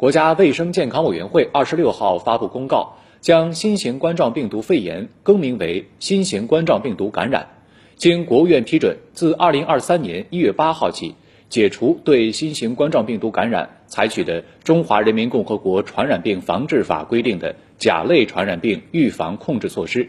[0.00, 7.48] 国家卫生健康委员会二十六号发布公告，将新型冠状病毒肺炎更名为新型冠状病毒感染。
[7.96, 11.16] 经国务院批准，自二零二三年一月八号起，
[11.50, 20.08] 解除对新型冠状病毒感染采取的《中华人民共和国传染病防治法》规定的甲类传染病预防控制措施。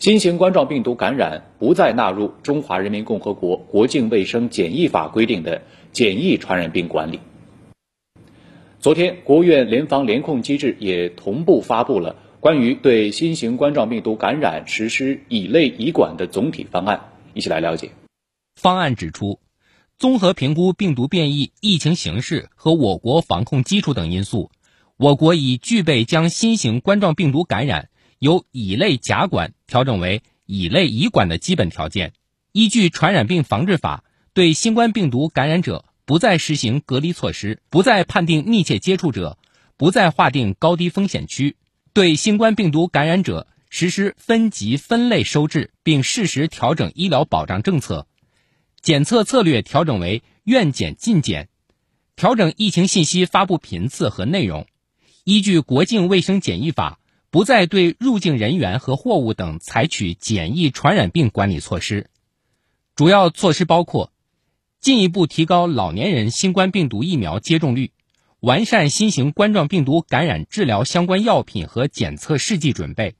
[0.00, 5.62] 新型冠状病毒感染不再纳入《中华人民共和国国境卫生检疫法》规定的
[5.92, 7.20] 检疫传染病管理。
[8.88, 17.12] 昨天，国务院联防联控机制也同步发布了关于对新型冠状病毒感染实施乙类乙管的总体方案。
[17.34, 17.90] 一起来了解。
[18.56, 19.40] 方案指出，
[19.98, 24.50] 综合评估病毒变异、疫情形势和我国防控基础等因素，
[24.96, 27.90] 我国已具备将新型冠状病毒感染。
[28.18, 32.14] 由乙类甲管调整为乙类乙管的基本条件，
[32.52, 39.36] 依据《传染病防治法》，对新冠病毒感染者不再实行隔离措施，不再判定密切接触者，
[39.76, 41.56] 不再划定高低风险区，
[41.92, 48.06] 对新冠病毒感染者实施分级分类收治，并适时调整医疗保障政策，
[48.80, 51.50] 检测策略调整为愿检尽检，
[52.16, 54.66] 调整疫情信息发布频次和内容，
[55.24, 57.00] 依据《国境卫生检疫法》。
[57.30, 62.08] 不再对入境人员和货物等采取检疫传染病管理措施，
[62.96, 64.10] 主要措施包括：
[64.80, 67.92] 进一步提高老年人新冠病毒疫苗接种率，
[68.40, 73.16] 完善新型冠状病毒感染治疗相关药品和检测试剂准备，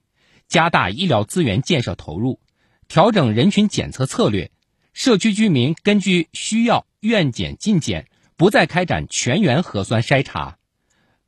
[0.47, 2.39] 加大医疗资源建设投入，
[2.86, 4.51] 调整人群检测策略，
[4.92, 10.59] 社区居民根据需要愿检尽检，不再开展全员核酸筛查，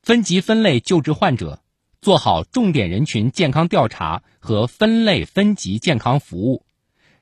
[0.03, 1.61] 分级分类救治患者。
[2.01, 6.65] 做好重点人群健康调查和分类分级健康服务，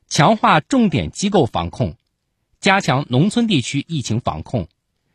[0.08, 1.96] 强化重点机构防控，
[2.60, 4.68] 加强农村地区疫情防控，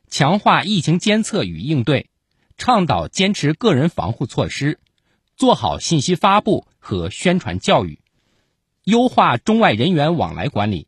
[0.10, 2.10] 强化疫情监测与应对，
[2.58, 4.80] 倡导坚持个人防护措施，
[5.36, 8.00] 做好信息发布和宣传教育，
[8.86, 10.88] 优化中外人员往来管理。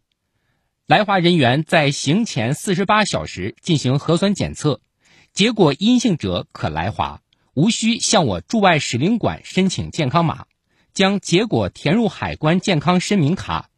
[0.87, 4.81] 来华人员在行前四十八小时进行核酸检测，
[5.33, 7.21] 结果阴性者可来华。
[7.55, 10.45] 无需向我驻外使领馆申请健康码，
[10.93, 13.69] 将结果填入海关健康申明卡。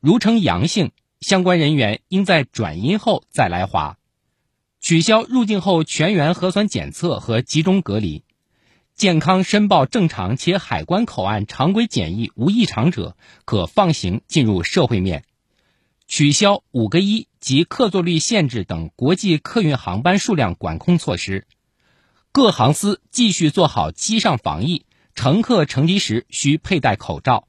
[0.00, 3.98] 如呈阳性，相关人员应在转阴后再来华。
[4.80, 8.24] 取消入境后全员核酸检测和集中隔离。
[8.94, 15.24] 健康申报正常且海关口岸常规检疫无异常者，可放行进入社会面。
[16.06, 21.46] 取消“五个一”及客座率限制等国际客运航班数量管控措施。
[22.32, 27.48] 各航司继续做好机上防疫，乘客乘机时需佩戴口罩。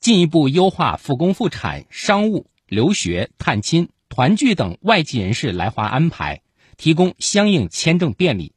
[0.00, 6.40] 进一步优化复工复产、商务、留学、探亲、团聚等外籍人士来华安排，
[6.78, 8.54] 提供相应签证便利。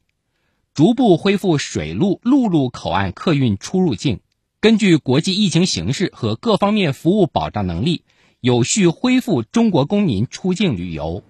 [0.72, 4.20] 逐步恢复水陆陆路口岸客运出入境，
[4.58, 8.04] 根据国际疫情形势和各方面服务保障能力，
[8.40, 11.22] 有序恢复中国公民出境旅游。